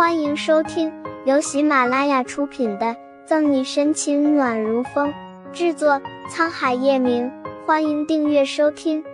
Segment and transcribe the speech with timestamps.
[0.00, 0.90] 欢迎收听
[1.26, 2.86] 由喜马拉雅出品的
[3.26, 5.12] 《赠你深情暖如风》，
[5.52, 7.30] 制作沧海夜明。
[7.66, 9.04] 欢迎订阅收听。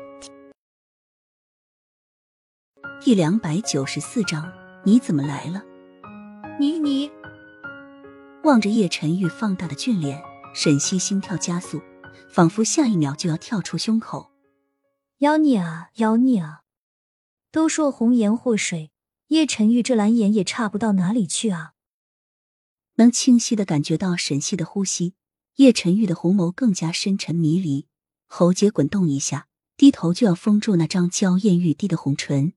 [3.01, 4.53] 第两百九十四章，
[4.85, 5.65] 你怎么来了？
[6.61, 7.11] 你你，
[8.45, 10.23] 望着叶晨玉放大的俊脸，
[10.55, 11.83] 沈西心跳加速，
[12.29, 14.31] 仿佛下一秒就要跳出胸口。
[15.19, 16.61] 妖孽啊，妖孽啊！
[17.51, 18.93] 都说红颜祸水。
[19.29, 21.73] 叶晨玉这蓝眼也差不到哪里去啊！
[22.95, 25.15] 能清晰的感觉到沈西的呼吸，
[25.57, 27.89] 叶晨玉的红眸更加深沉迷离，
[28.27, 32.53] 喉结滚动一下，低头就要封住那张娇艳欲滴的红唇。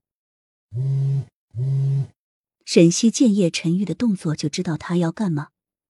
[2.64, 5.48] 沈西见叶晨玉的动作，就知道他要干嘛，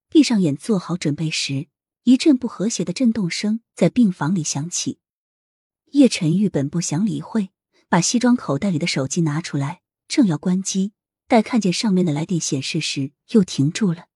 [0.09, 1.67] 闭上眼做好准备时，
[2.05, 4.97] 一阵不和谐的震动声在病房里响起。
[5.91, 7.51] 叶晨玉本不想理会，
[7.87, 9.80] 把西装口袋里的手机拿出来。
[10.11, 10.91] 正要关机，
[11.25, 14.07] 待看见上面的来电显示时，又停住了，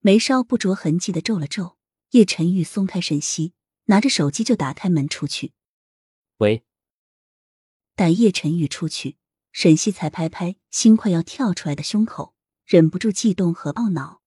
[0.00, 1.78] 眉梢不着痕迹的皱了皱。
[2.10, 3.54] 叶晨玉松开沈西，
[3.86, 5.54] 拿着手机就打开门出去。
[6.36, 6.66] 喂。
[7.94, 9.16] 待叶晨玉出去，
[9.52, 12.34] 沈西才拍拍心快要跳出来的胸口，
[12.66, 14.20] 忍不住悸动和懊恼。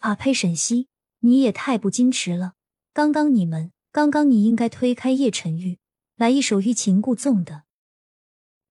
[0.00, 0.34] 啊呸！
[0.34, 0.88] 沈西，
[1.20, 2.52] 你也太不矜持了。
[2.92, 5.78] 刚刚你们，刚刚你应该推开叶晨玉，
[6.16, 7.62] 来一首欲擒故纵的。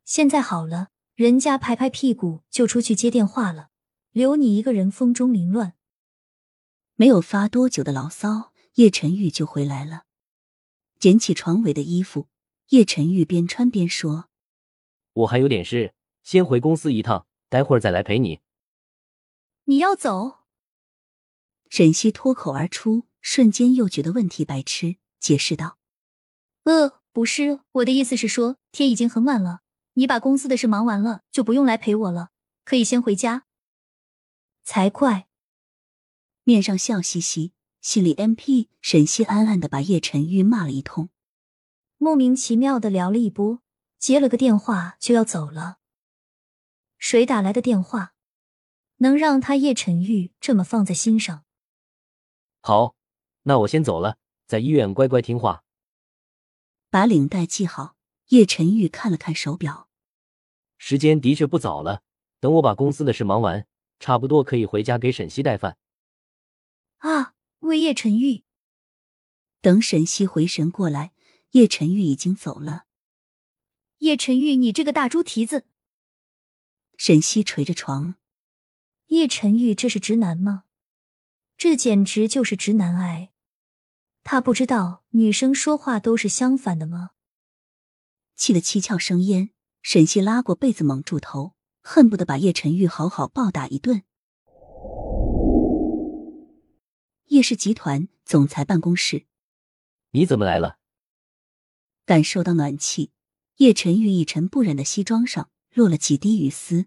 [0.05, 0.89] 现在好了。
[1.21, 3.69] 人家拍拍屁股就出去接电话了，
[4.09, 5.75] 留你一个人风中凌乱。
[6.95, 10.05] 没有发多久的牢骚，叶晨玉就回来了，
[10.97, 12.27] 捡起床尾的衣服，
[12.69, 14.29] 叶晨玉边穿边说
[15.13, 18.39] ：“我还有点事，先回公司一趟，待会儿再来陪你。”
[19.65, 20.39] 你要走？
[21.69, 25.77] 沈西脱口而出，瞬间又觉得问题白痴，解释道
[26.65, 29.59] ：“呃，不是，我的意思是说，天已经很晚了。”
[29.93, 32.29] 你把公司的事忙完了，就不用来陪我了，
[32.63, 33.45] 可以先回家。
[34.63, 35.27] 才怪！
[36.43, 38.69] 面上笑嘻嘻，心里 M P。
[38.81, 41.09] 沈西暗暗的把叶晨玉骂了一通，
[41.97, 43.61] 莫名其妙的聊了一波，
[43.99, 45.77] 接了个电话就要走了。
[46.97, 48.13] 谁打来的电话？
[48.97, 51.43] 能让他叶晨玉这么放在心上？
[52.61, 52.95] 好，
[53.43, 54.17] 那我先走了，
[54.47, 55.63] 在医院乖乖听话，
[56.89, 57.95] 把领带系好。
[58.27, 59.89] 叶晨玉看了看手表，
[60.83, 62.01] 时间的确不早了。
[62.39, 63.67] 等我把公司的事忙完，
[63.99, 65.77] 差不多可以回家给沈西带饭。
[66.97, 68.43] 啊，为叶晨玉。
[69.61, 71.13] 等沈西回神过来，
[71.51, 72.85] 叶晨玉已经走了。
[73.99, 75.67] 叶晨玉，你这个大猪蹄子！
[76.97, 78.15] 沈西捶着床。
[79.07, 80.63] 叶晨玉，这是直男吗？
[81.57, 83.31] 这简直就是直男癌！
[84.23, 87.11] 他不知道女生说话都是相反的吗？
[88.35, 94.03] 气得七窍生烟，沈西拉过被子蒙住头，恨不得把叶晨玉好好暴打一顿。
[97.27, 99.25] 叶氏集团总裁办公室，
[100.11, 100.77] 你怎么来了？
[102.05, 103.11] 感受到暖气，
[103.57, 106.85] 叶晨玉一尘不染的西装上落了几滴雨丝。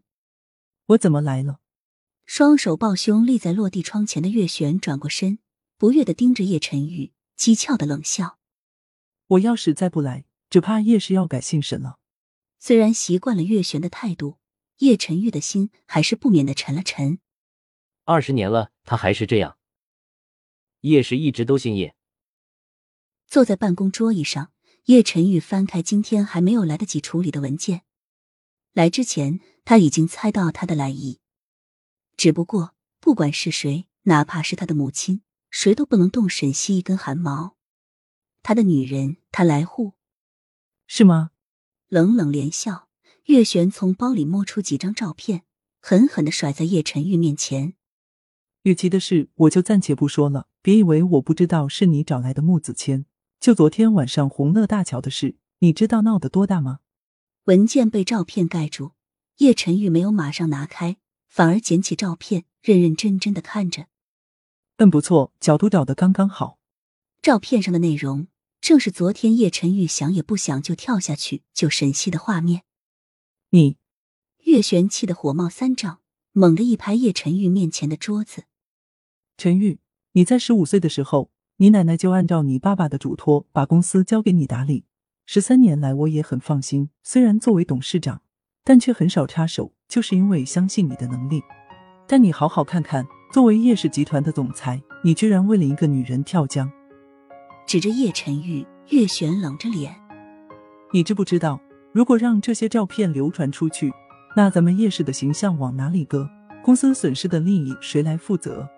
[0.87, 1.61] 我怎么来了？
[2.27, 5.39] 双手抱胸立在落地窗前的月璇转过身，
[5.77, 8.39] 不悦的盯着叶晨玉，讥诮的冷笑
[9.29, 11.99] ：“我要是再不来。”只怕叶氏要改姓沈了。
[12.67, 14.39] 虽然习惯了月璇的态度，
[14.79, 17.19] 叶晨玉的心还是不免的沉了沉。
[18.05, 19.59] 二十年了，他还是这样。
[20.81, 21.95] 叶氏一直都姓叶。
[23.27, 24.51] 坐在办公桌椅上，
[24.87, 27.83] 叶晨玉翻开今天还没有来得及处理的文件。
[28.73, 31.21] 来之前，他已经猜到他的来意。
[32.17, 35.21] 只不过，不管是谁，哪怕是他的母亲，
[35.51, 37.59] 谁都不能动沈西一根汗毛。
[38.43, 39.93] 他的女人，他来护。
[40.87, 41.33] 是吗？
[41.95, 42.89] 冷冷连笑，
[43.27, 45.45] 月璇从包里摸出几张照片，
[45.81, 47.75] 狠狠的甩在叶晨玉面前。
[48.65, 53.07] 雨琦的事我就暂且不说了，别以为我不知道是你找来的木子谦。
[53.39, 56.81] 就昨天晚上红乐大桥的事，你知道闹得多大吗？
[57.45, 58.95] 文件被照片盖住，
[59.37, 60.97] 叶晨玉没有马上拿开，
[61.29, 63.87] 反而捡起照片，认认真真的看着。
[64.79, 66.59] 嗯，不错，角度找的刚刚好。
[67.23, 68.27] 照片上的内容。
[68.65, 72.63] 正是昨天叶晨玉想也不想就跳下去救沈西的画面。
[73.51, 73.77] 你，
[74.45, 75.99] 岳玄气得火冒三丈，
[76.33, 78.45] 猛地一拍叶晨玉面前的桌子。
[79.37, 79.81] 陈玉，
[80.13, 84.87] 你在十五岁的时候，你奶奶就按照你爸爸的嘱托把公司交给你打理。
[85.27, 86.89] 十三年来，我也很放心。
[87.03, 88.23] 虽然作为董事长，
[88.65, 91.43] 但却很少插手，就是因为相信你的能力。
[92.09, 96.73] 但你好好看看，作为叶氏集团的总裁，你居然为了一个女人跳江。
[97.67, 99.95] 指着叶晨玉、月璇，冷着脸
[100.93, 101.59] ：“你知不知道，
[101.93, 103.93] 如果让这些照片流传出去，
[104.37, 106.29] 那咱们叶氏的形象往哪里搁？
[106.63, 108.69] 公司损失的利益谁来负责？”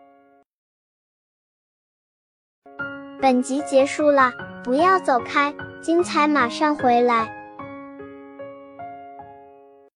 [3.21, 4.31] 本集结束了，
[4.63, 7.36] 不要走开，精彩马上回来。